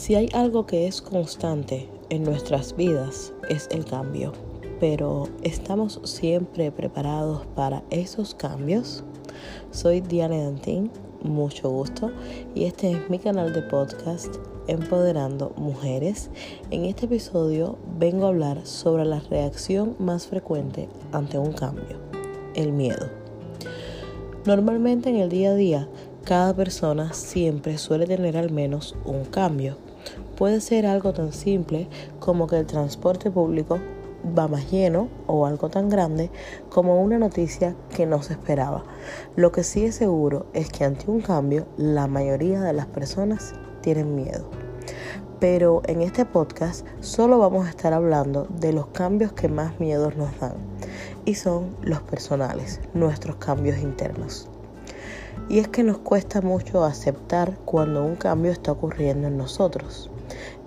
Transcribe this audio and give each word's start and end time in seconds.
Si 0.00 0.14
hay 0.14 0.30
algo 0.32 0.64
que 0.64 0.86
es 0.86 1.02
constante 1.02 1.86
en 2.08 2.22
nuestras 2.22 2.74
vidas 2.74 3.34
es 3.50 3.68
el 3.70 3.84
cambio, 3.84 4.32
pero 4.80 5.28
¿estamos 5.42 6.00
siempre 6.04 6.72
preparados 6.72 7.44
para 7.54 7.82
esos 7.90 8.34
cambios? 8.34 9.04
Soy 9.72 10.00
Diana 10.00 10.42
Dantín, 10.42 10.90
mucho 11.22 11.68
gusto, 11.68 12.10
y 12.54 12.64
este 12.64 12.92
es 12.92 13.10
mi 13.10 13.18
canal 13.18 13.52
de 13.52 13.60
podcast 13.60 14.36
Empoderando 14.68 15.52
Mujeres. 15.58 16.30
En 16.70 16.86
este 16.86 17.04
episodio 17.04 17.76
vengo 17.98 18.24
a 18.24 18.30
hablar 18.30 18.66
sobre 18.66 19.04
la 19.04 19.20
reacción 19.20 19.96
más 19.98 20.26
frecuente 20.26 20.88
ante 21.12 21.36
un 21.36 21.52
cambio, 21.52 21.98
el 22.54 22.72
miedo. 22.72 23.06
Normalmente 24.46 25.10
en 25.10 25.16
el 25.16 25.28
día 25.28 25.50
a 25.50 25.54
día, 25.54 25.88
cada 26.30 26.54
persona 26.54 27.12
siempre 27.12 27.76
suele 27.76 28.06
tener 28.06 28.36
al 28.36 28.52
menos 28.52 28.94
un 29.04 29.24
cambio 29.24 29.78
Puede 30.36 30.60
ser 30.60 30.86
algo 30.86 31.12
tan 31.12 31.32
simple 31.32 31.88
como 32.20 32.46
que 32.46 32.56
el 32.56 32.66
transporte 32.66 33.32
público 33.32 33.80
va 34.38 34.46
más 34.46 34.70
lleno 34.70 35.08
o 35.26 35.44
algo 35.44 35.70
tan 35.70 35.88
grande 35.88 36.30
como 36.68 37.02
una 37.02 37.18
noticia 37.18 37.74
que 37.96 38.06
no 38.06 38.22
se 38.22 38.34
esperaba. 38.34 38.84
Lo 39.34 39.50
que 39.50 39.64
sí 39.64 39.84
es 39.84 39.96
seguro 39.96 40.46
es 40.54 40.70
que 40.70 40.84
ante 40.84 41.10
un 41.10 41.20
cambio 41.20 41.66
la 41.76 42.06
mayoría 42.06 42.60
de 42.60 42.74
las 42.74 42.86
personas 42.86 43.54
tienen 43.80 44.14
miedo. 44.14 44.48
Pero 45.40 45.82
en 45.86 46.00
este 46.00 46.24
podcast 46.24 46.86
solo 47.00 47.40
vamos 47.40 47.66
a 47.66 47.70
estar 47.70 47.92
hablando 47.92 48.46
de 48.60 48.72
los 48.72 48.86
cambios 48.86 49.32
que 49.32 49.48
más 49.48 49.80
miedos 49.80 50.16
nos 50.16 50.38
dan 50.38 50.54
y 51.24 51.34
son 51.34 51.76
los 51.82 52.02
personales, 52.02 52.80
nuestros 52.94 53.34
cambios 53.34 53.78
internos. 53.78 54.48
Y 55.48 55.58
es 55.58 55.68
que 55.68 55.82
nos 55.82 55.98
cuesta 55.98 56.40
mucho 56.40 56.84
aceptar 56.84 57.56
cuando 57.64 58.04
un 58.04 58.16
cambio 58.16 58.52
está 58.52 58.72
ocurriendo 58.72 59.28
en 59.28 59.36
nosotros. 59.36 60.10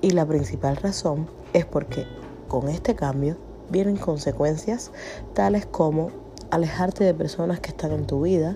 Y 0.01 0.11
la 0.11 0.25
principal 0.25 0.75
razón 0.77 1.29
es 1.53 1.65
porque 1.65 2.05
con 2.47 2.67
este 2.67 2.95
cambio 2.95 3.37
vienen 3.69 3.97
consecuencias 3.97 4.91
tales 5.33 5.65
como 5.65 6.11
alejarte 6.51 7.03
de 7.03 7.13
personas 7.15 7.59
que 7.59 7.69
están 7.69 7.91
en 7.91 8.05
tu 8.05 8.21
vida 8.21 8.55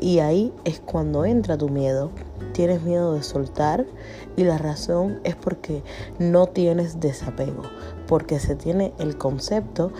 y 0.00 0.20
ahí 0.20 0.52
es 0.64 0.80
cuando 0.80 1.26
entra 1.26 1.58
tu 1.58 1.68
miedo. 1.68 2.10
Tienes 2.52 2.82
miedo 2.82 3.12
de 3.14 3.22
soltar 3.22 3.84
y 4.36 4.44
la 4.44 4.56
razón 4.56 5.20
es 5.24 5.36
porque 5.36 5.82
no 6.18 6.46
tienes 6.46 7.00
desapego, 7.00 7.62
porque 8.06 8.38
se 8.38 8.56
tiene 8.56 8.94
el 8.98 9.18
concepto 9.18 9.92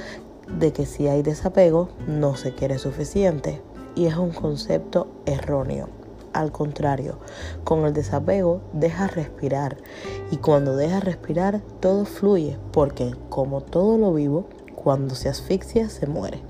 de 0.59 0.73
que 0.73 0.87
si 0.87 1.09
hay 1.09 1.23
desapego 1.23 1.91
no 2.07 2.37
se 2.37 2.55
quiere 2.55 2.79
suficiente 2.79 3.61
y 3.95 4.07
es 4.07 4.17
un 4.17 4.31
concepto 4.31 5.09
erróneo. 5.27 5.89
Al 6.33 6.51
contrario, 6.51 7.19
con 7.63 7.85
el 7.85 7.93
desapego 7.93 8.61
dejas 8.73 9.15
respirar 9.15 9.77
y 10.33 10.39
cuando 10.39 10.77
dejas 10.77 11.05
respirar 11.05 11.61
todo 11.81 12.05
fluye 12.05 12.59
porque 12.73 13.15
como 13.29 13.61
todo 13.61 13.99
lo 13.99 14.13
vivo, 14.13 14.47
cuando 14.75 15.15
se 15.15 15.29
asfixia 15.29 15.89
se 15.89 16.07
muere. 16.07 16.41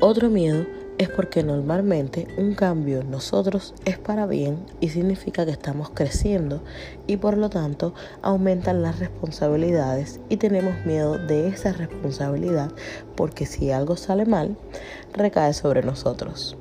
Otro 0.00 0.30
miedo 0.30 0.64
es 0.98 1.08
porque 1.08 1.42
normalmente 1.42 2.26
un 2.38 2.54
cambio 2.54 3.00
en 3.00 3.10
nosotros 3.10 3.74
es 3.84 3.98
para 3.98 4.26
bien 4.26 4.58
y 4.80 4.88
significa 4.88 5.44
que 5.44 5.50
estamos 5.50 5.90
creciendo 5.90 6.62
y 7.06 7.18
por 7.18 7.36
lo 7.36 7.50
tanto 7.50 7.94
aumentan 8.22 8.82
las 8.82 8.98
responsabilidades 8.98 10.20
y 10.28 10.38
tenemos 10.38 10.84
miedo 10.84 11.18
de 11.18 11.48
esa 11.48 11.72
responsabilidad 11.72 12.70
porque 13.16 13.46
si 13.46 13.70
algo 13.70 13.96
sale 13.96 14.24
mal 14.24 14.56
recae 15.12 15.52
sobre 15.52 15.82
nosotros. 15.82 16.56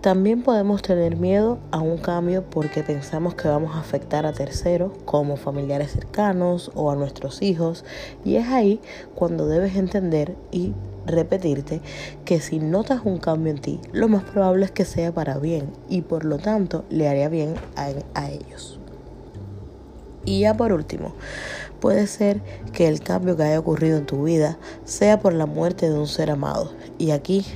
También 0.00 0.42
podemos 0.42 0.82
tener 0.82 1.16
miedo 1.16 1.58
a 1.70 1.80
un 1.80 1.98
cambio 1.98 2.44
porque 2.48 2.82
pensamos 2.82 3.34
que 3.34 3.48
vamos 3.48 3.74
a 3.74 3.80
afectar 3.80 4.26
a 4.26 4.32
terceros 4.32 4.92
como 5.04 5.36
familiares 5.36 5.92
cercanos 5.92 6.70
o 6.74 6.90
a 6.90 6.96
nuestros 6.96 7.42
hijos 7.42 7.84
y 8.24 8.36
es 8.36 8.46
ahí 8.48 8.80
cuando 9.14 9.46
debes 9.46 9.76
entender 9.76 10.36
y 10.52 10.74
repetirte 11.06 11.80
que 12.24 12.40
si 12.40 12.58
notas 12.58 13.00
un 13.04 13.18
cambio 13.18 13.52
en 13.52 13.60
ti, 13.60 13.80
lo 13.92 14.08
más 14.08 14.22
probable 14.24 14.66
es 14.66 14.70
que 14.70 14.84
sea 14.84 15.12
para 15.12 15.38
bien 15.38 15.70
y 15.88 16.02
por 16.02 16.24
lo 16.24 16.38
tanto 16.38 16.84
le 16.90 17.08
haría 17.08 17.28
bien 17.28 17.54
a, 17.76 17.88
a 18.14 18.30
ellos. 18.30 18.78
Y 20.24 20.40
ya 20.40 20.54
por 20.54 20.72
último, 20.72 21.14
puede 21.80 22.06
ser 22.06 22.42
que 22.72 22.86
el 22.86 23.00
cambio 23.00 23.36
que 23.36 23.44
haya 23.44 23.58
ocurrido 23.58 23.96
en 23.96 24.06
tu 24.06 24.24
vida 24.24 24.58
sea 24.84 25.20
por 25.20 25.32
la 25.32 25.46
muerte 25.46 25.88
de 25.88 25.98
un 25.98 26.06
ser 26.06 26.30
amado. 26.30 26.72
Y 26.98 27.12
aquí 27.12 27.46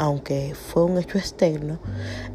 aunque 0.00 0.54
fue 0.54 0.84
un 0.84 0.96
hecho 0.96 1.18
externo, 1.18 1.78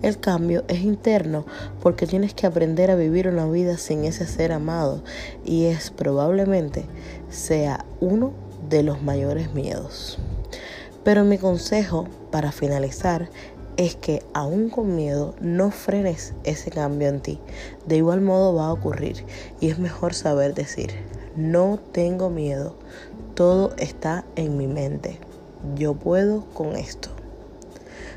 el 0.03 0.19
cambio 0.19 0.63
es 0.67 0.81
interno 0.81 1.47
porque 1.81 2.05
tienes 2.05 2.35
que 2.35 2.45
aprender 2.45 2.91
a 2.91 2.95
vivir 2.95 3.27
una 3.27 3.47
vida 3.47 3.79
sin 3.79 4.03
ese 4.03 4.27
ser 4.27 4.51
amado 4.51 5.01
y 5.43 5.65
es 5.65 5.89
probablemente 5.89 6.85
sea 7.31 7.83
uno 8.01 8.33
de 8.69 8.83
los 8.83 9.01
mayores 9.01 9.51
miedos. 9.55 10.19
Pero 11.03 11.23
mi 11.23 11.39
consejo 11.39 12.07
para 12.29 12.51
finalizar 12.51 13.31
es 13.77 13.95
que 13.95 14.21
aún 14.35 14.69
con 14.69 14.95
miedo 14.95 15.33
no 15.41 15.71
frenes 15.71 16.35
ese 16.43 16.69
cambio 16.69 17.07
en 17.07 17.19
ti. 17.19 17.39
De 17.87 17.97
igual 17.97 18.21
modo 18.21 18.53
va 18.53 18.67
a 18.67 18.73
ocurrir 18.73 19.25
y 19.59 19.71
es 19.71 19.79
mejor 19.79 20.13
saber 20.13 20.53
decir, 20.53 20.91
no 21.35 21.79
tengo 21.93 22.29
miedo, 22.29 22.75
todo 23.33 23.75
está 23.77 24.23
en 24.35 24.55
mi 24.55 24.67
mente, 24.67 25.17
yo 25.75 25.95
puedo 25.95 26.45
con 26.53 26.75
esto. 26.75 27.14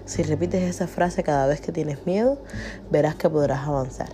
Si 0.09 0.23
repites 0.23 0.63
esa 0.63 0.87
frase 0.87 1.23
cada 1.23 1.47
vez 1.47 1.61
que 1.61 1.71
tienes 1.71 2.07
miedo, 2.07 2.39
verás 2.91 3.15
que 3.17 3.29
podrás 3.29 3.69
avanzar. 3.69 4.09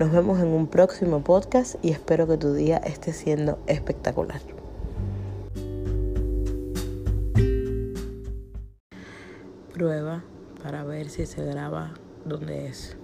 Nos 0.00 0.10
vemos 0.10 0.40
en 0.40 0.48
un 0.48 0.66
próximo 0.66 1.22
podcast 1.22 1.76
y 1.82 1.92
espero 1.92 2.26
que 2.26 2.36
tu 2.36 2.52
día 2.52 2.78
esté 2.78 3.12
siendo 3.12 3.60
espectacular. 3.68 4.40
Prueba 9.72 10.24
para 10.64 10.82
ver 10.82 11.08
si 11.08 11.24
se 11.26 11.44
graba 11.44 11.94
donde 12.24 12.66
es. 12.66 12.96